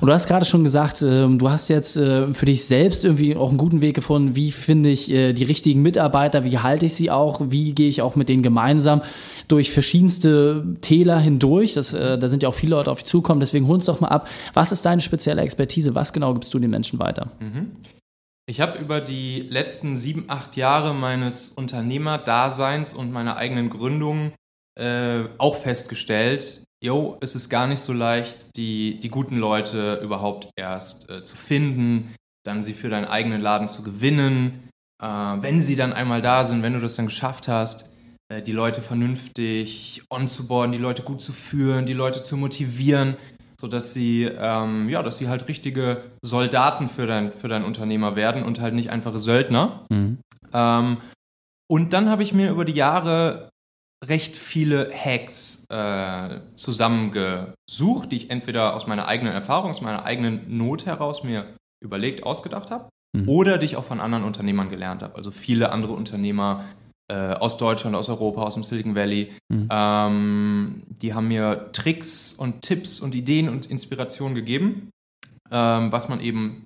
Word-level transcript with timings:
Und 0.00 0.08
du 0.08 0.12
hast 0.12 0.26
gerade 0.26 0.44
schon 0.44 0.64
gesagt, 0.64 1.02
ähm, 1.02 1.38
du 1.38 1.50
hast 1.50 1.68
jetzt 1.68 1.96
äh, 1.96 2.32
für 2.32 2.46
dich 2.46 2.64
selbst 2.64 3.04
irgendwie 3.04 3.36
auch 3.36 3.50
einen 3.50 3.58
guten 3.58 3.80
Weg 3.80 3.94
gefunden. 3.94 4.36
Wie 4.36 4.52
finde 4.52 4.90
ich 4.90 5.10
äh, 5.10 5.32
die 5.32 5.44
richtigen 5.44 5.82
Mitarbeiter? 5.82 6.44
Wie 6.44 6.58
halte 6.58 6.86
ich 6.86 6.94
sie 6.94 7.10
auch? 7.10 7.40
Wie 7.50 7.74
gehe 7.74 7.88
ich 7.88 8.02
auch 8.02 8.16
mit 8.16 8.28
denen 8.28 8.42
gemeinsam 8.42 9.02
durch 9.48 9.70
verschiedenste 9.70 10.64
Täler 10.80 11.18
hindurch? 11.18 11.74
Das, 11.74 11.94
äh, 11.94 12.18
da 12.18 12.28
sind 12.28 12.42
ja 12.42 12.48
auch 12.48 12.54
viele 12.54 12.76
Leute 12.76 12.90
auf 12.90 12.98
dich 12.98 13.06
zukommen. 13.06 13.40
Deswegen 13.40 13.66
hol 13.66 13.74
uns 13.74 13.86
doch 13.86 14.00
mal 14.00 14.08
ab. 14.08 14.28
Was 14.54 14.72
ist 14.72 14.86
deine 14.86 15.00
spezielle 15.00 15.42
Expertise? 15.42 15.94
Was 15.94 16.12
genau 16.12 16.34
gibst 16.34 16.52
du 16.54 16.58
den 16.58 16.70
Menschen 16.70 16.98
weiter? 16.98 17.30
Mhm. 17.40 17.72
Ich 18.46 18.60
habe 18.60 18.78
über 18.78 19.00
die 19.00 19.40
letzten 19.40 19.96
sieben, 19.96 20.24
acht 20.28 20.56
Jahre 20.56 20.94
meines 20.94 21.48
Unternehmerdaseins 21.50 22.92
und 22.92 23.12
meiner 23.12 23.36
eigenen 23.36 23.70
Gründung 23.70 24.32
äh, 24.74 25.24
auch 25.38 25.56
festgestellt, 25.56 26.64
jo, 26.82 27.16
es 27.20 27.34
ist 27.34 27.48
gar 27.48 27.66
nicht 27.66 27.80
so 27.80 27.92
leicht, 27.92 28.56
die, 28.56 28.98
die 28.98 29.08
guten 29.08 29.38
Leute 29.38 30.00
überhaupt 30.02 30.50
erst 30.56 31.08
äh, 31.10 31.22
zu 31.22 31.36
finden, 31.36 32.14
dann 32.44 32.62
sie 32.62 32.74
für 32.74 32.88
deinen 32.88 33.06
eigenen 33.06 33.40
Laden 33.40 33.68
zu 33.68 33.84
gewinnen. 33.84 34.68
Äh, 35.00 35.06
wenn 35.06 35.60
sie 35.60 35.76
dann 35.76 35.92
einmal 35.92 36.20
da 36.20 36.44
sind, 36.44 36.62
wenn 36.62 36.72
du 36.72 36.80
das 36.80 36.96
dann 36.96 37.06
geschafft 37.06 37.46
hast, 37.46 37.88
äh, 38.28 38.42
die 38.42 38.52
Leute 38.52 38.82
vernünftig 38.82 40.02
onzuboarden, 40.10 40.72
die 40.72 40.78
Leute 40.78 41.02
gut 41.02 41.20
zu 41.20 41.32
führen, 41.32 41.86
die 41.86 41.92
Leute 41.92 42.20
zu 42.20 42.36
motivieren, 42.36 43.16
sodass 43.60 43.94
sie, 43.94 44.24
ähm, 44.24 44.88
ja, 44.88 45.04
dass 45.04 45.18
sie 45.18 45.28
halt 45.28 45.46
richtige 45.46 46.02
Soldaten 46.20 46.88
für 46.88 47.06
dein, 47.06 47.32
für 47.32 47.46
dein 47.46 47.64
Unternehmer 47.64 48.16
werden 48.16 48.42
und 48.42 48.60
halt 48.60 48.74
nicht 48.74 48.90
einfache 48.90 49.20
Söldner. 49.20 49.86
Mhm. 49.88 50.18
Ähm, 50.52 50.96
und 51.70 51.92
dann 51.92 52.10
habe 52.10 52.24
ich 52.24 52.34
mir 52.34 52.50
über 52.50 52.64
die 52.64 52.72
Jahre 52.72 53.51
recht 54.02 54.34
viele 54.34 54.90
Hacks 54.92 55.64
äh, 55.70 56.40
zusammengesucht, 56.56 58.10
die 58.10 58.16
ich 58.16 58.30
entweder 58.30 58.74
aus 58.74 58.86
meiner 58.86 59.06
eigenen 59.06 59.32
Erfahrung, 59.32 59.70
aus 59.70 59.80
meiner 59.80 60.04
eigenen 60.04 60.56
Not 60.56 60.86
heraus 60.86 61.22
mir 61.22 61.46
überlegt, 61.80 62.24
ausgedacht 62.24 62.70
habe, 62.70 62.88
mhm. 63.16 63.28
oder 63.28 63.58
die 63.58 63.66
ich 63.66 63.76
auch 63.76 63.84
von 63.84 64.00
anderen 64.00 64.24
Unternehmern 64.24 64.70
gelernt 64.70 65.02
habe. 65.02 65.14
Also 65.14 65.30
viele 65.30 65.70
andere 65.70 65.92
Unternehmer 65.92 66.64
äh, 67.08 67.34
aus 67.34 67.58
Deutschland, 67.58 67.94
aus 67.94 68.08
Europa, 68.08 68.42
aus 68.42 68.54
dem 68.54 68.64
Silicon 68.64 68.94
Valley, 68.94 69.32
mhm. 69.48 69.68
ähm, 69.70 70.82
die 70.88 71.14
haben 71.14 71.28
mir 71.28 71.70
Tricks 71.72 72.32
und 72.32 72.62
Tipps 72.62 73.00
und 73.00 73.14
Ideen 73.14 73.48
und 73.48 73.66
Inspirationen 73.66 74.34
gegeben, 74.34 74.90
ähm, 75.50 75.92
was 75.92 76.08
man 76.08 76.20
eben 76.20 76.64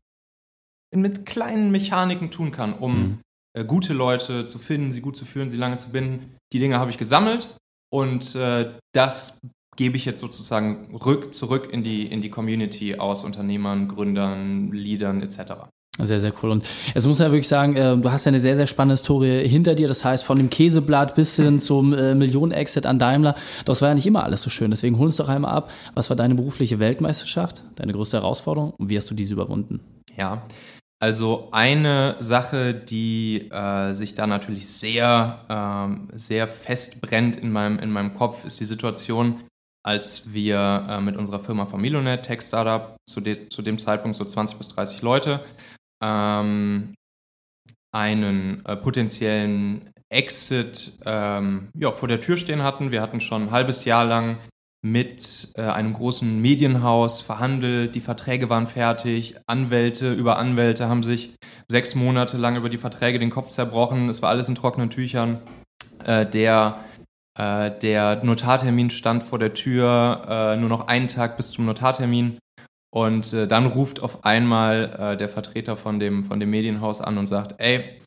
mit 0.94 1.26
kleinen 1.26 1.70
Mechaniken 1.70 2.30
tun 2.30 2.52
kann, 2.52 2.72
um 2.72 2.98
mhm. 2.98 3.18
Äh, 3.56 3.64
gute 3.64 3.92
Leute 3.92 4.46
zu 4.46 4.58
finden, 4.58 4.92
sie 4.92 5.00
gut 5.00 5.16
zu 5.16 5.24
führen, 5.24 5.50
sie 5.50 5.56
lange 5.56 5.76
zu 5.76 5.90
binden 5.90 6.36
die 6.52 6.58
Dinge 6.58 6.78
habe 6.78 6.90
ich 6.90 6.98
gesammelt 6.98 7.56
und 7.92 8.34
äh, 8.34 8.72
das 8.94 9.40
gebe 9.76 9.96
ich 9.96 10.04
jetzt 10.04 10.20
sozusagen 10.20 10.96
rück, 10.96 11.34
zurück 11.34 11.68
in 11.70 11.82
die, 11.82 12.06
in 12.06 12.22
die 12.22 12.30
Community 12.30 12.96
aus 12.96 13.24
Unternehmern, 13.24 13.88
Gründern, 13.88 14.72
Leadern 14.72 15.20
etc. 15.22 15.68
Sehr, 15.98 16.20
sehr 16.20 16.32
cool. 16.42 16.50
Und 16.50 16.64
jetzt 16.94 17.06
muss 17.06 17.18
man 17.18 17.28
ja 17.28 17.32
wirklich 17.32 17.48
sagen, 17.48 17.76
äh, 17.76 17.96
du 17.96 18.10
hast 18.10 18.24
ja 18.24 18.30
eine 18.30 18.40
sehr, 18.40 18.56
sehr 18.56 18.66
spannende 18.66 18.94
Historie 18.94 19.46
hinter 19.46 19.74
dir. 19.74 19.88
Das 19.88 20.04
heißt, 20.04 20.24
von 20.24 20.38
dem 20.38 20.50
Käseblatt 20.50 21.14
bis 21.14 21.36
hin 21.36 21.58
zum 21.58 21.92
äh, 21.92 22.14
Millionen-Exit 22.14 22.86
an 22.86 22.98
Daimler. 22.98 23.34
Das 23.64 23.82
war 23.82 23.90
ja 23.90 23.94
nicht 23.94 24.06
immer 24.06 24.24
alles 24.24 24.42
so 24.42 24.50
schön. 24.50 24.70
Deswegen 24.70 24.98
hol 24.98 25.06
uns 25.06 25.16
doch 25.16 25.28
einmal 25.28 25.54
ab. 25.54 25.70
Was 25.94 26.08
war 26.08 26.16
deine 26.16 26.34
berufliche 26.34 26.80
Weltmeisterschaft, 26.80 27.64
deine 27.76 27.92
größte 27.92 28.18
Herausforderung 28.18 28.72
und 28.78 28.88
wie 28.88 28.96
hast 28.96 29.10
du 29.10 29.14
diese 29.14 29.34
überwunden? 29.34 29.80
Ja, 30.16 30.42
also 30.98 31.48
eine 31.52 32.16
Sache, 32.20 32.72
die 32.74 33.50
äh, 33.50 33.92
sich 33.92 34.14
da 34.14 34.26
natürlich 34.26 34.68
sehr, 34.68 35.44
ähm, 35.48 36.08
sehr 36.14 36.48
festbrennt 36.48 37.36
in 37.36 37.52
meinem, 37.52 37.78
in 37.78 37.90
meinem 37.90 38.14
Kopf, 38.14 38.44
ist 38.46 38.60
die 38.60 38.64
Situation, 38.64 39.44
als 39.84 40.32
wir 40.32 40.86
äh, 40.88 41.00
mit 41.00 41.16
unserer 41.16 41.40
Firma 41.40 41.66
Familionet, 41.66 42.24
Tech 42.24 42.40
Startup, 42.40 42.96
zu, 43.08 43.20
de 43.20 43.48
zu 43.48 43.60
dem 43.60 43.78
Zeitpunkt 43.78 44.16
so 44.16 44.24
20 44.24 44.56
bis 44.56 44.68
30 44.68 45.02
Leute, 45.02 45.44
ähm, 46.02 46.94
einen 47.94 48.64
äh, 48.64 48.76
potenziellen 48.76 49.90
Exit 50.08 50.98
ähm, 51.04 51.68
ja, 51.78 51.92
vor 51.92 52.08
der 52.08 52.20
Tür 52.20 52.36
stehen 52.36 52.62
hatten. 52.62 52.90
Wir 52.90 53.02
hatten 53.02 53.20
schon 53.20 53.44
ein 53.44 53.50
halbes 53.50 53.84
Jahr 53.84 54.04
lang 54.04 54.38
mit 54.82 55.52
äh, 55.56 55.62
einem 55.62 55.94
großen 55.94 56.40
Medienhaus 56.40 57.20
verhandelt, 57.20 57.94
die 57.94 58.00
Verträge 58.00 58.48
waren 58.48 58.68
fertig, 58.68 59.36
Anwälte 59.46 60.12
über 60.12 60.38
Anwälte 60.38 60.88
haben 60.88 61.02
sich 61.02 61.34
sechs 61.68 61.94
Monate 61.94 62.36
lang 62.36 62.56
über 62.56 62.68
die 62.68 62.78
Verträge 62.78 63.18
den 63.18 63.30
Kopf 63.30 63.48
zerbrochen, 63.48 64.08
es 64.08 64.22
war 64.22 64.30
alles 64.30 64.48
in 64.48 64.54
trockenen 64.54 64.90
Tüchern. 64.90 65.40
Äh, 66.04 66.26
der, 66.26 66.78
äh, 67.36 67.70
der 67.70 68.22
Notartermin 68.24 68.90
stand 68.90 69.24
vor 69.24 69.38
der 69.38 69.54
Tür, 69.54 70.22
äh, 70.28 70.56
nur 70.56 70.68
noch 70.68 70.86
einen 70.86 71.08
Tag 71.08 71.36
bis 71.36 71.50
zum 71.50 71.66
Notartermin. 71.66 72.38
Und 72.94 73.32
äh, 73.32 73.48
dann 73.48 73.66
ruft 73.66 74.00
auf 74.00 74.24
einmal 74.24 74.96
äh, 74.98 75.16
der 75.16 75.28
Vertreter 75.28 75.76
von 75.76 75.98
dem, 75.98 76.24
von 76.24 76.38
dem 76.38 76.50
Medienhaus 76.50 77.00
an 77.00 77.18
und 77.18 77.26
sagt, 77.26 77.56
ey, 77.58 78.00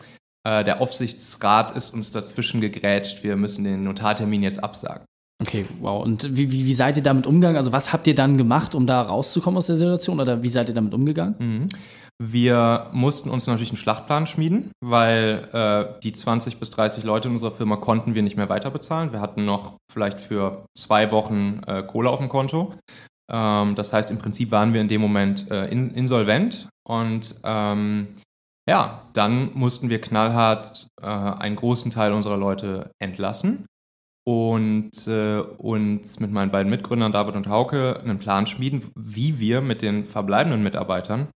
der 0.46 0.82
Aufsichtsrat 0.82 1.72
ist 1.72 1.94
uns 1.94 2.14
dazwischen 2.14 2.62
gegrätscht, 2.62 3.24
wir 3.24 3.36
müssen 3.36 3.66
den 3.66 3.84
Notartermin 3.84 4.42
jetzt 4.42 4.64
absagen. 4.64 5.04
Okay, 5.42 5.66
wow. 5.80 6.04
Und 6.04 6.36
wie, 6.36 6.52
wie, 6.52 6.66
wie, 6.66 6.74
seid 6.74 6.98
ihr 6.98 7.04
damit 7.04 7.26
umgegangen? 7.26 7.56
Also 7.56 7.72
was 7.72 7.94
habt 7.94 8.08
ihr 8.08 8.16
dann 8.16 8.38
gemacht, 8.38 8.76
um 8.76 8.86
da 8.86 9.02
rauszukommen 9.02 9.58
aus 9.58 9.68
der 9.68 9.78
Situation? 9.78 10.20
Oder 10.20 10.44
wie 10.44 10.50
seid 10.50 10.68
ihr 10.68 10.76
damit 10.76 10.94
umgegangen? 10.94 11.36
Mhm. 11.40 11.68
Wir 12.22 12.88
mussten 12.92 13.30
uns 13.30 13.48
natürlich 13.48 13.70
einen 13.70 13.78
Schlachtplan 13.78 14.28
schmieden, 14.28 14.72
weil 14.82 15.48
äh, 15.54 16.02
die 16.04 16.12
20 16.12 16.58
bis 16.60 16.72
30 16.72 17.06
Leute 17.06 17.30
in 17.30 17.36
unserer 17.36 17.54
Firma 17.54 17.78
konnten 17.78 18.14
wir 18.14 18.22
nicht 18.22 18.36
mehr 18.36 18.50
weiter 18.50 18.70
bezahlen. 18.70 19.14
Wir 19.14 19.22
hatten 19.22 19.46
noch 19.46 19.78
vielleicht 19.90 20.20
für 20.20 20.66
zwei 20.78 21.12
Wochen 21.12 21.62
äh, 21.66 21.84
Kohle 21.84 22.10
auf 22.10 22.20
dem 22.20 22.28
Konto. 22.28 22.74
Ähm, 23.32 23.76
das 23.76 23.94
heißt, 23.94 24.12
im 24.12 24.18
Prinzip 24.18 24.52
waren 24.52 24.74
wir 24.74 24.82
in 24.82 24.90
dem 24.90 25.00
Moment 25.00 25.50
äh, 25.50 25.68
in, 25.68 25.92
insolvent 25.92 26.68
und 26.86 27.36
ähm, 27.46 28.08
ja, 28.68 29.04
dann 29.14 29.52
mussten 29.54 29.90
wir 29.90 30.02
knallhart 30.02 30.88
äh, 31.02 31.06
einen 31.06 31.56
großen 31.56 31.90
Teil 31.92 32.12
unserer 32.12 32.38
Leute 32.38 32.92
entlassen 33.02 33.66
und 34.26 34.92
äh, 35.08 35.40
uns 35.40 36.20
mit 36.20 36.32
meinen 36.32 36.52
beiden 36.52 36.70
Mitgründern 36.70 37.12
David 37.12 37.36
und 37.36 37.48
Hauke 37.48 38.00
einen 38.00 38.20
Plan 38.20 38.46
schmieden, 38.46 38.92
wie 38.96 39.40
wir 39.40 39.62
mit 39.62 39.82
den 39.82 40.06
verbleibenden 40.06 40.64
Mitarbeitern 40.64 41.30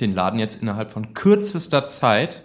den 0.00 0.14
Laden 0.14 0.38
jetzt 0.38 0.62
innerhalb 0.62 0.90
von 0.90 1.14
kürzester 1.14 1.86
Zeit 1.86 2.42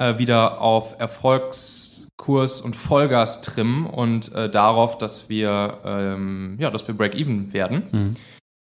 äh, 0.00 0.18
wieder 0.18 0.60
auf 0.60 0.98
Erfolgskurs 0.98 2.60
und 2.60 2.74
Vollgas 2.74 3.42
trimmen 3.42 3.86
und 3.86 4.32
äh, 4.34 4.50
darauf, 4.50 4.98
dass 4.98 5.28
wir, 5.28 5.78
ähm, 5.84 6.56
ja, 6.58 6.70
dass 6.70 6.88
wir 6.88 6.96
Break-Even 6.96 7.52
werden. 7.52 7.82
Mhm. 7.92 8.16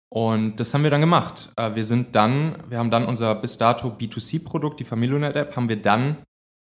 Und 0.10 0.60
das 0.60 0.74
haben 0.74 0.84
wir 0.84 0.92
dann 0.92 1.02
gemacht. 1.02 1.52
Äh, 1.58 1.74
wir 1.74 1.84
sind 1.84 2.16
dann, 2.16 2.56
wir 2.70 2.78
haben 2.78 2.92
dann 2.92 3.06
unser 3.06 3.34
bis 3.34 3.58
dato 3.58 3.90
B2C-Produkt, 3.90 4.80
die 4.80 4.84
Familionet-App, 4.84 5.56
haben 5.56 5.70
wir 5.70 5.82
dann 5.82 6.18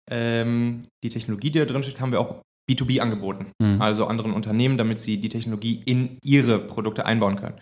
ähm, 0.09 0.85
die 1.03 1.09
Technologie, 1.09 1.51
die 1.51 1.59
da 1.59 1.65
drin 1.65 1.83
steht, 1.83 1.99
haben 1.99 2.11
wir 2.11 2.21
auch 2.21 2.41
B2B 2.69 2.99
angeboten, 2.99 3.51
mhm. 3.61 3.81
also 3.81 4.05
anderen 4.07 4.33
Unternehmen, 4.33 4.77
damit 4.77 4.99
sie 4.99 5.17
die 5.17 5.29
Technologie 5.29 5.81
in 5.85 6.17
ihre 6.23 6.59
Produkte 6.59 7.05
einbauen 7.05 7.35
können. 7.35 7.59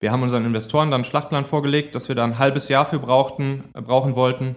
Wir 0.00 0.12
haben 0.12 0.22
unseren 0.22 0.44
Investoren 0.44 0.90
dann 0.90 0.98
einen 0.98 1.04
Schlachtplan 1.04 1.44
vorgelegt, 1.44 1.94
dass 1.94 2.08
wir 2.08 2.14
da 2.14 2.24
ein 2.24 2.38
halbes 2.38 2.68
Jahr 2.68 2.86
für 2.86 2.98
brauchten, 2.98 3.64
äh, 3.74 3.80
brauchen 3.80 4.14
wollten, 4.14 4.56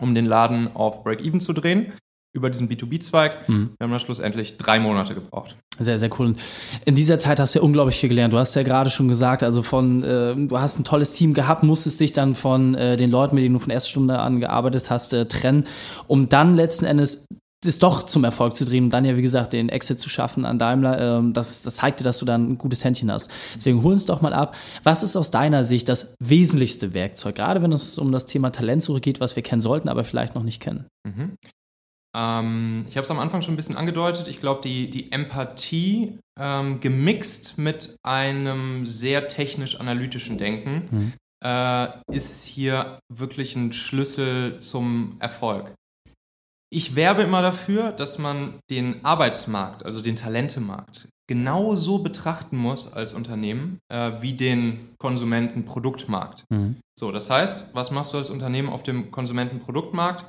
um 0.00 0.14
den 0.14 0.26
Laden 0.26 0.74
auf 0.74 1.04
Break-Even 1.04 1.40
zu 1.40 1.52
drehen 1.52 1.92
über 2.34 2.48
diesen 2.48 2.68
B2B-Zweig. 2.68 3.48
Mhm. 3.48 3.74
Wir 3.78 3.84
haben 3.84 3.90
dann 3.90 4.00
schlussendlich 4.00 4.56
drei 4.56 4.80
Monate 4.80 5.14
gebraucht. 5.14 5.56
Sehr, 5.78 5.98
sehr 5.98 6.10
cool. 6.18 6.26
Und 6.26 6.40
in 6.84 6.94
dieser 6.94 7.18
Zeit 7.18 7.38
hast 7.38 7.54
du 7.54 7.58
ja 7.58 7.64
unglaublich 7.64 7.96
viel 7.96 8.08
gelernt. 8.08 8.32
Du 8.32 8.38
hast 8.38 8.54
ja 8.54 8.62
gerade 8.62 8.88
schon 8.88 9.08
gesagt, 9.08 9.42
also 9.42 9.62
von, 9.62 10.02
äh, 10.02 10.34
du 10.34 10.58
hast 10.58 10.78
ein 10.78 10.84
tolles 10.84 11.12
Team 11.12 11.34
gehabt, 11.34 11.62
musstest 11.62 12.00
dich 12.00 12.12
dann 12.12 12.34
von 12.34 12.74
äh, 12.74 12.96
den 12.96 13.10
Leuten, 13.10 13.34
mit 13.34 13.44
denen 13.44 13.54
du 13.54 13.58
von 13.58 13.70
erster 13.70 13.90
Stunde 13.90 14.18
an 14.18 14.40
gearbeitet 14.40 14.90
hast, 14.90 15.12
äh, 15.12 15.26
trennen, 15.26 15.66
um 16.06 16.28
dann 16.28 16.54
letzten 16.54 16.86
Endes 16.86 17.26
das 17.64 17.78
doch 17.78 18.02
zum 18.04 18.24
Erfolg 18.24 18.54
zu 18.54 18.64
drehen 18.64 18.84
und 18.84 18.90
dann 18.90 19.04
ja, 19.04 19.16
wie 19.16 19.22
gesagt, 19.22 19.52
den 19.52 19.68
Exit 19.68 20.00
zu 20.00 20.08
schaffen 20.08 20.44
an 20.44 20.58
Daimler, 20.58 21.18
ähm, 21.18 21.32
das, 21.32 21.62
das 21.62 21.76
zeigt 21.76 22.00
dir, 22.00 22.04
dass 22.04 22.18
du 22.18 22.26
dann 22.26 22.52
ein 22.52 22.58
gutes 22.58 22.84
Händchen 22.84 23.10
hast. 23.10 23.30
Deswegen 23.54 23.82
hol 23.82 23.92
uns 23.92 24.04
doch 24.04 24.20
mal 24.20 24.32
ab. 24.32 24.56
Was 24.82 25.02
ist 25.02 25.16
aus 25.16 25.30
deiner 25.30 25.62
Sicht 25.62 25.88
das 25.88 26.16
wesentlichste 26.18 26.92
Werkzeug, 26.92 27.36
gerade 27.36 27.62
wenn 27.62 27.72
es 27.72 27.98
um 27.98 28.10
das 28.10 28.26
Thema 28.26 28.50
Talentsuche 28.50 29.00
geht, 29.00 29.20
was 29.20 29.36
wir 29.36 29.42
kennen 29.42 29.60
sollten, 29.60 29.88
aber 29.88 30.04
vielleicht 30.04 30.34
noch 30.34 30.42
nicht 30.42 30.60
kennen? 30.60 30.86
Mhm. 31.06 31.36
Ähm, 32.14 32.84
ich 32.88 32.96
habe 32.96 33.04
es 33.04 33.10
am 33.10 33.20
Anfang 33.20 33.42
schon 33.42 33.54
ein 33.54 33.56
bisschen 33.56 33.76
angedeutet. 33.76 34.26
Ich 34.26 34.40
glaube, 34.40 34.60
die, 34.62 34.90
die 34.90 35.12
Empathie 35.12 36.18
ähm, 36.38 36.80
gemixt 36.80 37.58
mit 37.58 37.96
einem 38.02 38.86
sehr 38.86 39.28
technisch-analytischen 39.28 40.36
Denken 40.36 40.88
mhm. 40.90 41.12
äh, 41.44 41.88
ist 42.10 42.44
hier 42.44 42.98
wirklich 43.08 43.54
ein 43.54 43.72
Schlüssel 43.72 44.58
zum 44.58 45.16
Erfolg. 45.20 45.72
Ich 46.74 46.96
werbe 46.96 47.22
immer 47.22 47.42
dafür, 47.42 47.92
dass 47.92 48.18
man 48.18 48.54
den 48.70 49.04
Arbeitsmarkt, 49.04 49.84
also 49.84 50.00
den 50.00 50.16
Talentemarkt, 50.16 51.06
genauso 51.28 51.98
betrachten 51.98 52.56
muss 52.56 52.90
als 52.90 53.12
Unternehmen 53.12 53.78
äh, 53.92 54.12
wie 54.22 54.32
den 54.32 54.94
Konsumentenproduktmarkt. 54.98 56.44
Mhm. 56.48 56.76
So, 56.98 57.12
das 57.12 57.28
heißt, 57.28 57.74
was 57.74 57.90
machst 57.90 58.14
du 58.14 58.18
als 58.18 58.30
Unternehmen 58.30 58.70
auf 58.70 58.82
dem 58.82 59.10
Konsumentenproduktmarkt? 59.10 60.26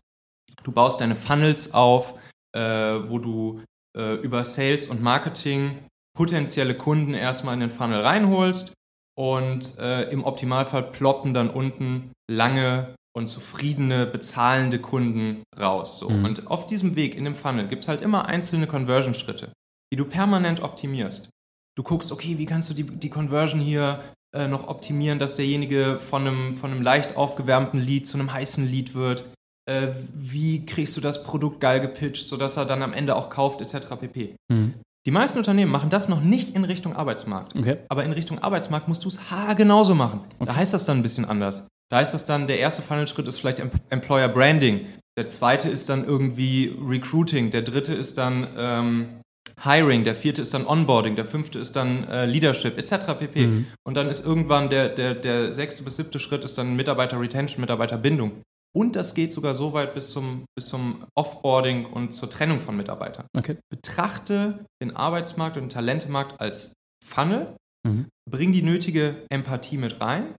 Du 0.64 0.74
baust 0.74 1.00
deine 1.00 1.16
Funnels 1.16 1.74
auf, 1.74 2.20
äh, 2.54 2.60
wo 2.60 3.20
du 3.20 3.62
äh, 3.98 4.16
über 4.16 4.44
Sales 4.44 4.90
und 4.90 5.02
Marketing 5.02 5.78
potenzielle 6.14 6.76
Kunden 6.76 7.14
erstmal 7.14 7.54
in 7.54 7.62
den 7.62 7.72
Funnel 7.72 8.02
reinholst 8.02 8.74
und 9.18 9.80
äh, 9.80 10.10
im 10.10 10.26
Optimalfall 10.26 10.84
ploppen 10.84 11.34
dann 11.34 11.50
unten 11.50 12.12
lange 12.30 12.96
und 13.16 13.28
zufriedene, 13.28 14.06
bezahlende 14.06 14.80
Kunden 14.80 15.44
raus. 15.60 16.00
So. 16.00 16.10
Mhm. 16.10 16.26
Und 16.26 16.48
auf 16.48 16.68
diesem 16.68 16.96
Weg 16.96 17.16
in 17.16 17.26
dem 17.26 17.36
Funnel 17.36 17.68
gibt 17.68 17.84
es 17.84 17.88
halt 17.88 18.02
immer 18.02 18.26
einzelne 18.26 18.68
Conversion-Schritte, 18.68 19.54
die 19.92 19.96
du 19.96 20.06
permanent 20.06 20.62
optimierst. 20.62 21.30
Du 21.76 21.84
guckst, 21.84 22.12
okay, 22.12 22.38
wie 22.38 22.46
kannst 22.46 22.70
du 22.70 22.74
die, 22.74 22.84
die 22.84 23.10
Conversion 23.10 23.60
hier 23.60 24.04
äh, 24.34 24.48
noch 24.48 24.68
optimieren, 24.68 25.20
dass 25.20 25.36
derjenige 25.36 26.00
von 26.00 26.28
einem, 26.28 26.56
von 26.56 26.72
einem 26.72 26.82
leicht 26.82 27.18
aufgewärmten 27.18 27.80
Lead 27.80 28.08
zu 28.08 28.18
einem 28.18 28.34
heißen 28.34 28.70
Lead 28.70 28.96
wird. 28.96 29.26
Äh, 29.70 29.90
wie 30.14 30.66
kriegst 30.66 30.98
du 30.98 31.02
das 31.02 31.24
Produkt 31.24 31.62
geil 31.62 31.80
gepitcht, 31.80 32.28
sodass 32.28 32.58
er 32.58 32.66
dann 32.66 32.82
am 32.82 32.94
Ende 32.94 33.16
auch 33.16 33.30
kauft, 33.30 33.62
etc. 33.62 33.96
pp. 34.00 34.36
Mhm. 34.52 34.74
Die 35.06 35.12
meisten 35.12 35.38
Unternehmen 35.38 35.72
machen 35.72 35.90
das 35.90 36.10
noch 36.10 36.22
nicht 36.22 36.56
in 36.56 36.64
Richtung 36.64 36.96
Arbeitsmarkt. 36.96 37.56
Okay. 37.56 37.78
Aber 37.90 38.04
in 38.04 38.12
Richtung 38.14 38.40
Arbeitsmarkt 38.40 38.88
musst 38.88 39.04
du 39.04 39.10
es 39.10 39.20
genauso 39.58 39.96
machen. 39.96 40.22
Okay. 40.40 40.46
Da 40.46 40.56
heißt 40.56 40.74
das 40.74 40.86
dann 40.86 40.98
ein 40.98 41.04
bisschen 41.04 41.26
anders. 41.26 41.68
Da 41.94 42.00
heißt 42.00 42.16
das 42.16 42.26
dann, 42.26 42.48
der 42.48 42.58
erste 42.58 42.82
Funnel-Schritt 42.82 43.28
ist 43.28 43.40
vielleicht 43.40 43.62
Employer 43.92 44.28
Branding. 44.28 44.88
Der 45.16 45.28
zweite 45.28 45.70
ist 45.70 45.90
dann 45.90 46.06
irgendwie 46.06 46.76
Recruiting. 46.84 47.52
Der 47.52 47.62
dritte 47.62 47.94
ist 47.94 48.18
dann 48.18 48.48
ähm, 48.58 49.22
Hiring, 49.62 50.04
der 50.04 50.16
vierte 50.16 50.42
ist 50.42 50.56
dann 50.56 50.66
Onboarding, 50.66 51.16
der 51.16 51.26
fünfte 51.26 51.60
ist 51.60 51.76
dann 51.76 52.08
äh, 52.08 52.26
Leadership, 52.26 52.80
etc. 52.80 53.14
pp. 53.20 53.46
Mhm. 53.46 53.68
Und 53.86 53.94
dann 53.94 54.10
ist 54.10 54.26
irgendwann 54.26 54.72
der, 54.72 54.90
der, 54.90 55.14
der 55.14 55.54
sechste 55.54 55.84
bis 55.84 55.98
siebte 55.98 56.18
Schritt 56.18 56.44
ist 56.44 56.58
dann 56.58 56.76
Mitarbeiter-Retention, 56.76 57.62
Mitarbeiterbindung. 57.62 58.42
Und 58.76 58.96
das 58.96 59.14
geht 59.14 59.32
sogar 59.32 59.54
so 59.54 59.74
weit 59.74 59.94
bis 59.94 60.10
zum, 60.10 60.46
bis 60.58 60.70
zum 60.70 61.06
Offboarding 61.14 61.86
und 61.86 62.16
zur 62.16 62.28
Trennung 62.28 62.60
von 62.60 62.76
Mitarbeitern. 62.76 63.28
Okay. 63.38 63.58
Betrachte 63.70 64.66
den 64.82 64.96
Arbeitsmarkt 64.96 65.58
und 65.58 65.66
den 65.66 65.70
Talentemarkt 65.70 66.42
als 66.42 66.74
Funnel, 67.06 67.56
mhm. 67.88 68.08
bring 68.28 68.52
die 68.52 68.64
nötige 68.64 69.28
Empathie 69.30 69.78
mit 69.78 70.02
rein, 70.02 70.34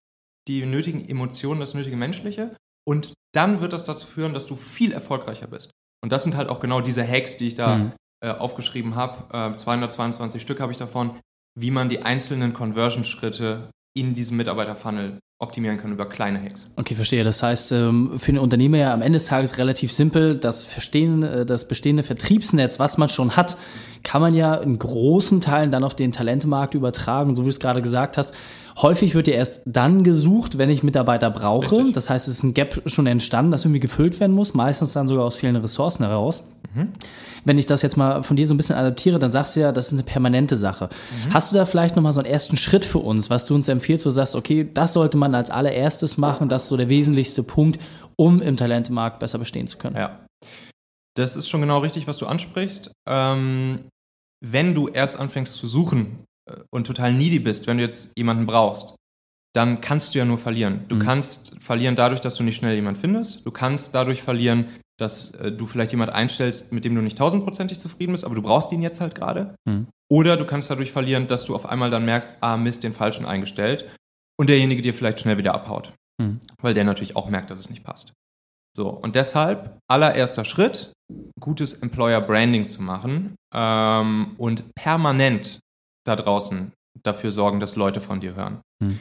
die 0.48 0.64
nötigen 0.66 1.08
Emotionen, 1.08 1.60
das 1.60 1.74
nötige 1.74 1.96
Menschliche 1.96 2.56
und 2.86 3.12
dann 3.34 3.60
wird 3.60 3.72
das 3.72 3.84
dazu 3.84 4.06
führen, 4.06 4.34
dass 4.34 4.46
du 4.46 4.56
viel 4.56 4.92
erfolgreicher 4.92 5.46
bist. 5.46 5.70
Und 6.02 6.12
das 6.12 6.22
sind 6.22 6.36
halt 6.36 6.48
auch 6.48 6.60
genau 6.60 6.80
diese 6.80 7.06
Hacks, 7.06 7.38
die 7.38 7.48
ich 7.48 7.54
da 7.54 7.76
mhm. 7.76 7.92
äh, 8.20 8.30
aufgeschrieben 8.30 8.94
habe. 8.94 9.52
Äh, 9.54 9.56
222 9.56 10.42
Stück 10.42 10.60
habe 10.60 10.70
ich 10.70 10.78
davon, 10.78 11.18
wie 11.58 11.70
man 11.70 11.88
die 11.88 12.02
einzelnen 12.02 12.52
Conversion-Schritte 12.52 13.70
in 13.96 14.14
diesem 14.14 14.36
Mitarbeiter-Funnel 14.36 15.18
optimieren 15.40 15.78
kann 15.78 15.92
über 15.92 16.06
kleine 16.06 16.40
Hacks. 16.40 16.70
Okay, 16.76 16.94
verstehe. 16.94 17.24
Das 17.24 17.42
heißt, 17.42 17.72
ähm, 17.72 18.18
für 18.18 18.32
den 18.32 18.38
Unternehmer 18.38 18.78
ja 18.78 18.94
am 18.94 19.02
Ende 19.02 19.18
des 19.18 19.26
Tages 19.26 19.58
relativ 19.58 19.92
simpel, 19.92 20.36
das, 20.36 20.64
Verstehen, 20.64 21.22
äh, 21.22 21.44
das 21.44 21.68
bestehende 21.68 22.02
Vertriebsnetz, 22.02 22.78
was 22.78 22.98
man 22.98 23.08
schon 23.08 23.36
hat, 23.36 23.56
kann 24.02 24.20
man 24.20 24.34
ja 24.34 24.54
in 24.54 24.78
großen 24.78 25.40
Teilen 25.40 25.70
dann 25.70 25.84
auf 25.84 25.96
den 25.96 26.12
Talentemarkt 26.12 26.74
übertragen, 26.74 27.34
so 27.34 27.42
wie 27.42 27.46
du 27.46 27.50
es 27.50 27.60
gerade 27.60 27.82
gesagt 27.82 28.16
hast. 28.16 28.34
Häufig 28.76 29.14
wird 29.14 29.28
ja 29.28 29.34
erst 29.34 29.62
dann 29.66 30.02
gesucht, 30.02 30.58
wenn 30.58 30.68
ich 30.68 30.82
Mitarbeiter 30.82 31.30
brauche. 31.30 31.76
Richtig. 31.76 31.94
Das 31.94 32.10
heißt, 32.10 32.26
es 32.26 32.38
ist 32.38 32.42
ein 32.42 32.54
Gap 32.54 32.82
schon 32.86 33.06
entstanden, 33.06 33.52
das 33.52 33.64
irgendwie 33.64 33.80
gefüllt 33.80 34.18
werden 34.18 34.34
muss, 34.34 34.54
meistens 34.54 34.92
dann 34.92 35.06
sogar 35.06 35.24
aus 35.24 35.36
fehlenden 35.36 35.62
Ressourcen 35.62 36.04
heraus. 36.04 36.44
Mhm. 36.74 36.92
Wenn 37.44 37.56
ich 37.56 37.66
das 37.66 37.82
jetzt 37.82 37.96
mal 37.96 38.22
von 38.24 38.36
dir 38.36 38.46
so 38.46 38.54
ein 38.54 38.56
bisschen 38.56 38.74
adaptiere, 38.74 39.18
dann 39.20 39.30
sagst 39.30 39.54
du 39.54 39.60
ja, 39.60 39.70
das 39.70 39.88
ist 39.88 39.92
eine 39.92 40.02
permanente 40.02 40.56
Sache. 40.56 40.88
Mhm. 41.26 41.34
Hast 41.34 41.52
du 41.52 41.56
da 41.56 41.66
vielleicht 41.66 41.94
nochmal 41.94 42.12
so 42.12 42.20
einen 42.20 42.30
ersten 42.30 42.56
Schritt 42.56 42.84
für 42.84 42.98
uns, 42.98 43.30
was 43.30 43.46
du 43.46 43.54
uns 43.54 43.68
empfiehlst, 43.68 44.06
wo 44.06 44.10
du 44.10 44.14
sagst, 44.14 44.34
okay, 44.34 44.68
das 44.72 44.92
sollte 44.92 45.16
man 45.16 45.34
als 45.36 45.50
allererstes 45.50 46.18
machen, 46.18 46.48
das 46.48 46.64
ist 46.64 46.68
so 46.70 46.76
der 46.76 46.88
wesentlichste 46.88 47.44
Punkt, 47.44 47.80
um 48.16 48.42
im 48.42 48.56
Talentemarkt 48.56 49.20
besser 49.20 49.38
bestehen 49.38 49.68
zu 49.68 49.78
können? 49.78 49.96
Ja. 49.96 50.26
Das 51.16 51.36
ist 51.36 51.48
schon 51.48 51.60
genau 51.60 51.78
richtig, 51.78 52.08
was 52.08 52.18
du 52.18 52.26
ansprichst. 52.26 52.90
Ähm, 53.08 53.84
wenn 54.44 54.74
du 54.74 54.88
erst 54.88 55.18
anfängst 55.20 55.54
zu 55.54 55.68
suchen 55.68 56.24
und 56.70 56.86
total 56.86 57.12
needy 57.12 57.38
bist, 57.38 57.66
wenn 57.66 57.78
du 57.78 57.84
jetzt 57.84 58.16
jemanden 58.16 58.46
brauchst, 58.46 58.96
dann 59.54 59.80
kannst 59.80 60.14
du 60.14 60.18
ja 60.18 60.24
nur 60.24 60.38
verlieren. 60.38 60.84
Du 60.88 60.96
mhm. 60.96 61.00
kannst 61.00 61.56
verlieren 61.62 61.96
dadurch, 61.96 62.20
dass 62.20 62.34
du 62.34 62.42
nicht 62.42 62.56
schnell 62.56 62.74
jemanden 62.74 63.00
findest. 63.00 63.46
Du 63.46 63.50
kannst 63.50 63.94
dadurch 63.94 64.22
verlieren, 64.22 64.68
dass 64.98 65.32
äh, 65.32 65.52
du 65.52 65.66
vielleicht 65.66 65.92
jemand 65.92 66.12
einstellst, 66.12 66.72
mit 66.72 66.84
dem 66.84 66.94
du 66.94 67.00
nicht 67.00 67.18
tausendprozentig 67.18 67.80
zufrieden 67.80 68.12
bist, 68.12 68.24
aber 68.24 68.34
du 68.34 68.42
brauchst 68.42 68.72
ihn 68.72 68.82
jetzt 68.82 69.00
halt 69.00 69.14
gerade. 69.14 69.54
Mhm. 69.64 69.86
Oder 70.10 70.36
du 70.36 70.44
kannst 70.44 70.70
dadurch 70.70 70.92
verlieren, 70.92 71.26
dass 71.26 71.44
du 71.44 71.54
auf 71.54 71.66
einmal 71.66 71.90
dann 71.90 72.04
merkst, 72.04 72.42
ah, 72.42 72.56
Mist, 72.56 72.82
den 72.84 72.92
falschen 72.92 73.26
eingestellt 73.26 73.88
und 74.38 74.48
derjenige 74.48 74.82
dir 74.82 74.94
vielleicht 74.94 75.20
schnell 75.20 75.38
wieder 75.38 75.54
abhaut. 75.54 75.92
Mhm. 76.20 76.40
Weil 76.60 76.74
der 76.74 76.84
natürlich 76.84 77.16
auch 77.16 77.28
merkt, 77.28 77.50
dass 77.50 77.60
es 77.60 77.70
nicht 77.70 77.84
passt. 77.84 78.12
So, 78.76 78.88
und 78.88 79.14
deshalb 79.14 79.78
allererster 79.88 80.44
Schritt, 80.44 80.92
gutes 81.40 81.74
Employer 81.74 82.20
Branding 82.20 82.66
zu 82.66 82.82
machen 82.82 83.36
ähm, 83.54 84.34
und 84.36 84.74
permanent 84.74 85.60
da 86.04 86.16
draußen 86.16 86.72
dafür 87.02 87.30
sorgen, 87.30 87.60
dass 87.60 87.76
Leute 87.76 88.00
von 88.00 88.20
dir 88.20 88.34
hören. 88.34 88.60
Mhm. 88.80 89.00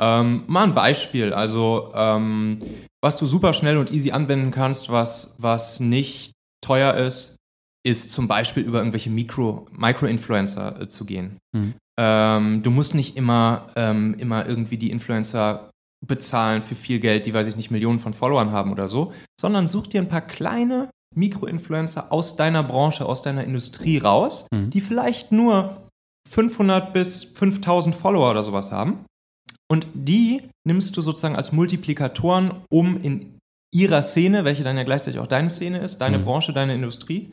Ähm, 0.00 0.44
mal 0.46 0.64
ein 0.64 0.74
Beispiel, 0.74 1.34
also 1.34 1.92
ähm, 1.94 2.58
was 3.02 3.18
du 3.18 3.26
super 3.26 3.52
schnell 3.52 3.76
und 3.76 3.92
easy 3.92 4.12
anwenden 4.12 4.50
kannst, 4.50 4.90
was, 4.90 5.36
was 5.38 5.78
nicht 5.78 6.32
teuer 6.64 6.94
ist, 6.94 7.36
ist 7.86 8.10
zum 8.10 8.26
Beispiel 8.26 8.62
über 8.62 8.78
irgendwelche 8.78 9.10
Mikro, 9.10 9.66
Micro-Influencer 9.72 10.80
äh, 10.80 10.88
zu 10.88 11.04
gehen. 11.04 11.38
Mhm. 11.54 11.74
Ähm, 11.98 12.62
du 12.62 12.70
musst 12.70 12.94
nicht 12.94 13.16
immer, 13.16 13.66
ähm, 13.76 14.14
immer 14.18 14.46
irgendwie 14.46 14.78
die 14.78 14.90
Influencer 14.90 15.70
bezahlen 16.06 16.62
für 16.62 16.76
viel 16.76 16.98
Geld, 16.98 17.26
die, 17.26 17.34
weiß 17.34 17.46
ich 17.46 17.56
nicht, 17.56 17.70
Millionen 17.70 17.98
von 17.98 18.14
Followern 18.14 18.52
haben 18.52 18.72
oder 18.72 18.88
so, 18.88 19.12
sondern 19.38 19.68
such 19.68 19.88
dir 19.88 20.00
ein 20.00 20.08
paar 20.08 20.22
kleine 20.22 20.88
Mikro-Influencer 21.14 22.10
aus 22.10 22.36
deiner 22.36 22.62
Branche, 22.62 23.04
aus 23.04 23.20
deiner 23.20 23.44
Industrie 23.44 23.98
raus, 23.98 24.46
mhm. 24.50 24.70
die 24.70 24.80
vielleicht 24.80 25.30
nur 25.30 25.88
500 26.26 26.94
bis 26.94 27.24
5000 27.24 27.94
Follower 27.94 28.30
oder 28.30 28.42
sowas 28.42 28.72
haben 28.72 29.04
und 29.70 29.86
die 29.94 30.42
nimmst 30.66 30.96
du 30.96 31.00
sozusagen 31.00 31.36
als 31.36 31.52
Multiplikatoren, 31.52 32.52
um 32.70 33.00
in 33.02 33.38
ihrer 33.72 34.02
Szene, 34.02 34.44
welche 34.44 34.64
dann 34.64 34.76
ja 34.76 34.82
gleichzeitig 34.82 35.20
auch 35.20 35.28
deine 35.28 35.48
Szene 35.48 35.78
ist, 35.78 35.98
deine 35.98 36.18
mhm. 36.18 36.24
Branche, 36.24 36.52
deine 36.52 36.74
Industrie, 36.74 37.32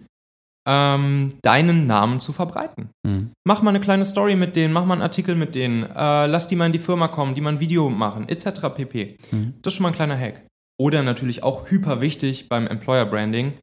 ähm, 0.68 1.34
deinen 1.42 1.88
Namen 1.88 2.20
zu 2.20 2.34
verbreiten. 2.34 2.90
Mhm. 3.04 3.32
Mach 3.44 3.62
mal 3.64 3.72
eine 3.72 3.80
kleine 3.80 4.06
Story 4.06 4.36
mit 4.36 4.56
denen, 4.56 4.74
mach 4.74 4.86
mal 4.86 4.94
einen 4.94 5.02
Artikel 5.02 5.36
mit 5.36 5.56
denen, 5.56 5.84
äh, 5.84 6.28
lass 6.28 6.48
die 6.48 6.56
mal 6.56 6.68
in 6.68 6.74
die 6.74 6.80
Firma 6.80 7.08
kommen, 7.08 7.34
die 7.34 7.42
mal 7.42 7.54
ein 7.54 7.60
Video 7.60 7.90
machen, 7.90 8.30
etc. 8.30 8.70
pp. 8.76 9.18
Mhm. 9.32 9.54
Das 9.62 9.74
ist 9.74 9.78
schon 9.78 9.84
mal 9.84 9.90
ein 9.90 9.96
kleiner 9.96 10.18
Hack. 10.18 10.46
Oder 10.80 11.02
natürlich 11.02 11.42
auch 11.42 11.72
hyper 11.72 12.02
wichtig 12.02 12.50
beim 12.50 12.68
Employer 12.68 13.06
Branding, 13.06 13.54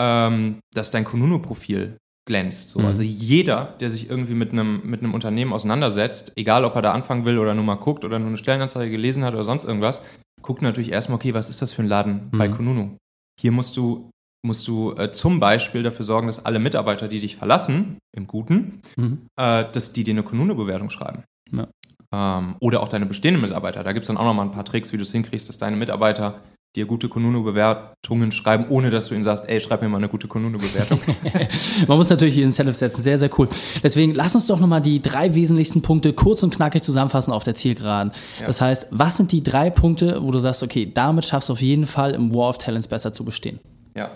ähm, 0.00 0.60
dass 0.72 0.90
dein 0.90 1.04
Konunu-Profil 1.04 1.98
glänzt. 2.26 2.70
So. 2.70 2.80
Mhm. 2.80 2.86
Also 2.86 3.02
jeder, 3.02 3.74
der 3.80 3.90
sich 3.90 4.08
irgendwie 4.08 4.34
mit 4.34 4.52
einem, 4.52 4.82
mit 4.84 5.00
einem 5.00 5.14
Unternehmen 5.14 5.52
auseinandersetzt, 5.52 6.32
egal 6.36 6.64
ob 6.64 6.74
er 6.74 6.82
da 6.82 6.92
anfangen 6.92 7.24
will 7.24 7.38
oder 7.38 7.54
nur 7.54 7.64
mal 7.64 7.74
guckt 7.74 8.04
oder 8.04 8.18
nur 8.18 8.28
eine 8.28 8.36
Stellenanzeige 8.36 8.90
gelesen 8.90 9.24
hat 9.24 9.34
oder 9.34 9.44
sonst 9.44 9.64
irgendwas, 9.64 10.02
guckt 10.42 10.62
natürlich 10.62 10.92
erstmal, 10.92 11.16
okay, 11.16 11.34
was 11.34 11.50
ist 11.50 11.62
das 11.62 11.72
für 11.72 11.82
ein 11.82 11.88
Laden 11.88 12.28
mhm. 12.30 12.38
bei 12.38 12.48
Kununu? 12.48 12.96
Hier 13.40 13.52
musst 13.52 13.76
du, 13.76 14.10
musst 14.46 14.68
du 14.68 14.94
äh, 14.96 15.10
zum 15.10 15.40
Beispiel 15.40 15.82
dafür 15.82 16.04
sorgen, 16.04 16.26
dass 16.26 16.44
alle 16.44 16.58
Mitarbeiter, 16.58 17.08
die 17.08 17.20
dich 17.20 17.36
verlassen, 17.36 17.98
im 18.16 18.26
Guten, 18.26 18.80
mhm. 18.96 19.26
äh, 19.36 19.64
dass 19.72 19.92
die 19.92 20.04
dir 20.04 20.12
eine 20.12 20.22
Kununu-Bewertung 20.22 20.90
schreiben. 20.90 21.24
Ja. 21.52 21.66
Ähm, 22.12 22.56
oder 22.60 22.82
auch 22.82 22.88
deine 22.88 23.06
bestehenden 23.06 23.42
Mitarbeiter. 23.42 23.82
Da 23.82 23.92
gibt 23.92 24.04
es 24.04 24.08
dann 24.08 24.16
auch 24.16 24.24
nochmal 24.24 24.46
ein 24.46 24.52
paar 24.52 24.64
Tricks, 24.64 24.92
wie 24.92 24.96
du 24.96 25.02
es 25.02 25.12
hinkriegst, 25.12 25.48
dass 25.48 25.58
deine 25.58 25.76
Mitarbeiter 25.76 26.40
dir 26.76 26.86
gute 26.86 27.08
Konuno-Bewertungen 27.08 28.32
schreiben, 28.32 28.66
ohne 28.68 28.90
dass 28.90 29.08
du 29.08 29.14
ihnen 29.14 29.22
sagst, 29.22 29.48
ey, 29.48 29.60
schreib 29.60 29.82
mir 29.82 29.88
mal 29.88 29.98
eine 29.98 30.08
gute 30.08 30.26
Konuno-Bewertung. 30.26 31.00
Man 31.86 31.98
muss 31.98 32.10
natürlich 32.10 32.34
hier 32.34 32.44
Incentive 32.44 32.74
setzen, 32.74 33.02
sehr, 33.02 33.16
sehr 33.16 33.30
cool. 33.38 33.48
Deswegen 33.82 34.14
lass 34.14 34.34
uns 34.34 34.46
doch 34.48 34.58
nochmal 34.58 34.82
die 34.82 35.00
drei 35.00 35.34
wesentlichsten 35.34 35.82
Punkte 35.82 36.12
kurz 36.12 36.42
und 36.42 36.52
knackig 36.54 36.82
zusammenfassen 36.82 37.32
auf 37.32 37.44
der 37.44 37.54
Zielgeraden. 37.54 38.12
Ja. 38.40 38.46
Das 38.46 38.60
heißt, 38.60 38.88
was 38.90 39.16
sind 39.16 39.30
die 39.30 39.42
drei 39.42 39.70
Punkte, 39.70 40.20
wo 40.22 40.30
du 40.32 40.38
sagst, 40.38 40.62
okay, 40.62 40.90
damit 40.92 41.24
schaffst 41.24 41.48
du 41.48 41.52
auf 41.52 41.62
jeden 41.62 41.86
Fall 41.86 42.12
im 42.12 42.34
War 42.34 42.48
of 42.48 42.58
Talents 42.58 42.88
besser 42.88 43.12
zu 43.12 43.24
bestehen? 43.24 43.60
Ja. 43.96 44.10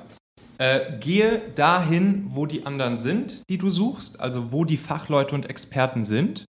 Äh, 0.58 0.98
gehe 0.98 1.40
dahin, 1.54 2.26
wo 2.30 2.44
die 2.46 2.66
anderen 2.66 2.96
sind, 2.96 3.42
die 3.48 3.58
du 3.58 3.70
suchst, 3.70 4.20
also 4.20 4.50
wo 4.50 4.64
die 4.64 4.76
Fachleute 4.76 5.36
und 5.36 5.48
Experten 5.48 6.02
sind. 6.02 6.44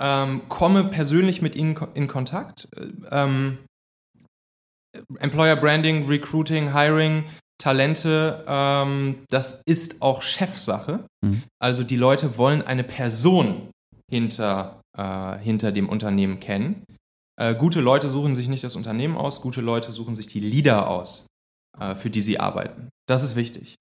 Ähm, 0.00 0.42
komme 0.48 0.84
persönlich 0.84 1.40
mit 1.42 1.56
ihnen 1.56 1.76
in 1.94 2.06
Kontakt. 2.06 2.68
Äh, 2.76 2.88
ähm, 3.10 3.58
Employer 5.20 5.56
Branding, 5.56 6.06
Recruiting, 6.06 6.72
Hiring, 6.72 7.24
Talente, 7.58 8.44
ähm, 8.46 9.24
das 9.28 9.62
ist 9.66 10.00
auch 10.00 10.22
Chefsache. 10.22 11.04
Mhm. 11.24 11.42
Also 11.60 11.82
die 11.82 11.96
Leute 11.96 12.38
wollen 12.38 12.62
eine 12.62 12.84
Person 12.84 13.70
hinter, 14.10 14.80
äh, 14.96 15.38
hinter 15.38 15.72
dem 15.72 15.88
Unternehmen 15.88 16.40
kennen. 16.40 16.84
Äh, 17.38 17.54
gute 17.54 17.80
Leute 17.80 18.08
suchen 18.08 18.34
sich 18.34 18.48
nicht 18.48 18.64
das 18.64 18.76
Unternehmen 18.76 19.16
aus, 19.16 19.40
gute 19.40 19.60
Leute 19.60 19.92
suchen 19.92 20.16
sich 20.16 20.28
die 20.28 20.40
Leader 20.40 20.88
aus, 20.88 21.26
äh, 21.78 21.94
für 21.94 22.10
die 22.10 22.22
sie 22.22 22.40
arbeiten. 22.40 22.88
Das 23.08 23.22
ist 23.22 23.36
wichtig. 23.36 23.74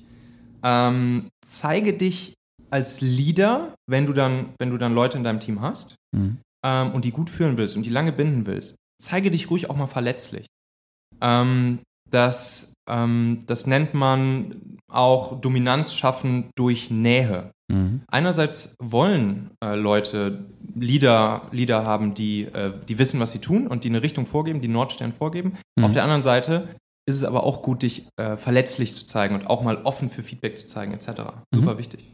Ähm, 0.63 1.27
zeige 1.45 1.93
dich 1.93 2.33
als 2.69 3.01
Leader, 3.01 3.75
wenn 3.87 4.05
du 4.05 4.13
dann, 4.13 4.53
wenn 4.59 4.71
du 4.71 4.77
dann 4.77 4.93
Leute 4.93 5.17
in 5.17 5.23
deinem 5.23 5.39
Team 5.39 5.61
hast 5.61 5.95
mhm. 6.15 6.39
ähm, 6.65 6.91
und 6.91 7.05
die 7.05 7.11
gut 7.11 7.29
führen 7.29 7.57
willst 7.57 7.77
und 7.77 7.83
die 7.83 7.89
lange 7.91 8.11
binden 8.11 8.45
willst. 8.45 8.75
Zeige 9.01 9.29
dich 9.31 9.49
ruhig 9.49 9.69
auch 9.69 9.75
mal 9.75 9.87
verletzlich. 9.87 10.47
Ähm, 11.21 11.79
das, 12.09 12.73
ähm, 12.89 13.39
das 13.45 13.67
nennt 13.67 13.93
man 13.93 14.77
auch 14.89 15.39
Dominanz 15.41 15.93
schaffen 15.93 16.49
durch 16.55 16.89
Nähe. 16.89 17.51
Mhm. 17.69 18.01
Einerseits 18.07 18.75
wollen 18.81 19.51
äh, 19.63 19.75
Leute 19.75 20.45
Leader, 20.73 21.41
Leader 21.51 21.85
haben, 21.85 22.13
die, 22.13 22.43
äh, 22.43 22.71
die 22.87 22.97
wissen, 22.97 23.19
was 23.19 23.33
sie 23.33 23.39
tun 23.39 23.67
und 23.67 23.83
die 23.83 23.89
eine 23.89 24.01
Richtung 24.01 24.25
vorgeben, 24.25 24.61
die 24.61 24.69
Nordstern 24.69 25.11
vorgeben. 25.11 25.57
Mhm. 25.75 25.83
Auf 25.83 25.93
der 25.93 26.03
anderen 26.03 26.21
Seite 26.21 26.69
ist 27.05 27.15
es 27.15 27.23
aber 27.23 27.43
auch 27.43 27.61
gut, 27.61 27.83
dich 27.83 28.07
äh, 28.17 28.37
verletzlich 28.37 28.93
zu 28.93 29.05
zeigen 29.05 29.35
und 29.35 29.47
auch 29.47 29.63
mal 29.63 29.77
offen 29.83 30.09
für 30.09 30.23
Feedback 30.23 30.57
zu 30.57 30.67
zeigen, 30.67 30.93
etc. 30.93 31.07
Mhm. 31.51 31.59
Super 31.59 31.77
wichtig. 31.77 32.13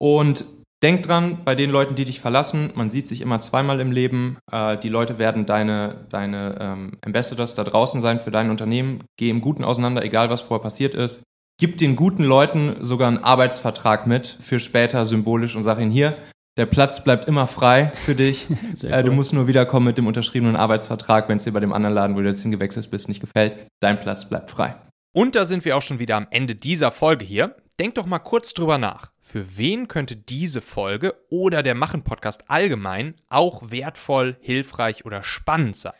Und 0.00 0.44
Denk 0.84 1.02
dran, 1.02 1.38
bei 1.46 1.54
den 1.54 1.70
Leuten, 1.70 1.94
die 1.94 2.04
dich 2.04 2.20
verlassen, 2.20 2.70
man 2.74 2.90
sieht 2.90 3.08
sich 3.08 3.22
immer 3.22 3.40
zweimal 3.40 3.80
im 3.80 3.90
Leben. 3.90 4.36
Äh, 4.52 4.76
die 4.76 4.90
Leute 4.90 5.18
werden 5.18 5.46
deine, 5.46 6.04
deine 6.10 6.58
ähm, 6.60 6.98
Ambassadors 7.00 7.54
da 7.54 7.64
draußen 7.64 8.02
sein 8.02 8.20
für 8.20 8.30
dein 8.30 8.50
Unternehmen. 8.50 9.02
Geh 9.16 9.30
im 9.30 9.40
Guten 9.40 9.64
auseinander, 9.64 10.04
egal 10.04 10.28
was 10.28 10.42
vorher 10.42 10.62
passiert 10.62 10.94
ist. 10.94 11.22
Gib 11.58 11.78
den 11.78 11.96
guten 11.96 12.22
Leuten 12.22 12.76
sogar 12.80 13.08
einen 13.08 13.24
Arbeitsvertrag 13.24 14.06
mit 14.06 14.26
für 14.26 14.60
später 14.60 15.06
symbolisch 15.06 15.56
und 15.56 15.62
sag 15.62 15.78
ihnen 15.78 15.90
hier, 15.90 16.18
der 16.58 16.66
Platz 16.66 17.02
bleibt 17.02 17.24
immer 17.24 17.46
frei 17.46 17.90
für 17.94 18.14
dich. 18.14 18.48
äh. 18.82 19.02
Du 19.02 19.12
musst 19.12 19.32
nur 19.32 19.46
wiederkommen 19.46 19.86
mit 19.86 19.96
dem 19.96 20.06
unterschriebenen 20.06 20.54
Arbeitsvertrag, 20.54 21.30
wenn 21.30 21.38
es 21.38 21.44
dir 21.44 21.52
bei 21.52 21.60
dem 21.60 21.72
anderen 21.72 21.94
Laden, 21.94 22.14
wo 22.14 22.20
du 22.20 22.26
jetzt 22.26 22.42
hingewechselt 22.42 22.90
bist, 22.90 23.08
nicht 23.08 23.22
gefällt. 23.22 23.56
Dein 23.80 23.98
Platz 23.98 24.28
bleibt 24.28 24.50
frei. 24.50 24.74
Und 25.14 25.34
da 25.34 25.46
sind 25.46 25.64
wir 25.64 25.78
auch 25.78 25.82
schon 25.82 25.98
wieder 25.98 26.16
am 26.16 26.26
Ende 26.30 26.54
dieser 26.54 26.90
Folge 26.90 27.24
hier. 27.24 27.56
Denk 27.80 27.94
doch 27.94 28.04
mal 28.04 28.18
kurz 28.18 28.52
drüber 28.52 28.76
nach. 28.76 29.13
Für 29.26 29.56
wen 29.56 29.88
könnte 29.88 30.16
diese 30.16 30.60
Folge 30.60 31.14
oder 31.30 31.62
der 31.62 31.74
Machen-Podcast 31.74 32.50
allgemein 32.50 33.14
auch 33.30 33.70
wertvoll, 33.70 34.36
hilfreich 34.42 35.06
oder 35.06 35.22
spannend 35.22 35.76
sein? 35.76 35.94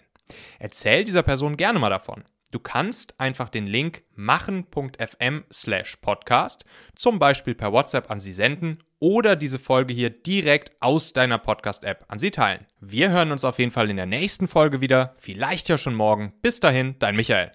Erzähl 0.59 1.05
dieser 1.05 1.23
Person 1.23 1.57
gerne 1.57 1.79
mal 1.79 1.89
davon. 1.89 2.25
Du 2.51 2.59
kannst 2.59 3.19
einfach 3.19 3.49
den 3.49 3.67
Link 3.67 4.03
machen.fm 4.15 5.45
slash 5.51 5.97
podcast 5.97 6.67
zum 6.97 7.19
Beispiel 7.19 7.55
per 7.55 7.73
WhatsApp 7.73 8.11
an 8.11 8.21
sie 8.21 8.35
senden 8.35 8.83
oder 8.99 9.37
diese 9.37 9.59
Folge 9.59 9.95
hier 9.95 10.11
direkt 10.11 10.73
aus 10.81 11.15
deiner 11.15 11.39
Podcast-App 11.39 12.05
an 12.09 12.19
sie 12.19 12.31
teilen. 12.31 12.67
Wir 12.79 13.11
hören 13.11 13.33
uns 13.33 13.47
auf 13.47 13.59
jeden 13.59 13.73
Fall 13.73 13.89
in 13.89 13.97
der 13.97 14.05
nächsten 14.05 14.49
Folge 14.49 14.83
wieder, 14.83 15.15
vielleicht 15.17 15.71
ja 15.71 15.79
schon 15.79 15.95
morgen. 15.95 16.35
Bis 16.43 16.61
dahin, 16.61 16.97
dein 16.99 17.17
Michael. 17.17 17.53